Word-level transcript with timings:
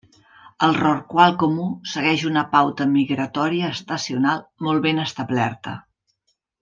El 0.67 0.71
rorqual 0.77 1.35
comú 1.43 1.67
segueix 1.91 2.23
una 2.29 2.43
pauta 2.55 2.87
migratòria 2.95 3.69
estacional 3.75 4.43
molt 4.69 4.85
ben 4.87 5.05
establerta. 5.05 5.77